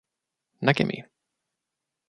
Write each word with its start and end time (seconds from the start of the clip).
Näkemiin 0.61 1.05